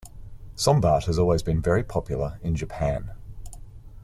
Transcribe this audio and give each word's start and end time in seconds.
Sombart 0.55 1.05
has 1.05 1.19
always 1.19 1.43
been 1.43 1.61
very 1.61 1.83
popular 1.83 2.39
in 2.41 2.55
Japan. 2.55 3.11